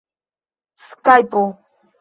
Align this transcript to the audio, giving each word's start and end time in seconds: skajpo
skajpo 0.87 1.43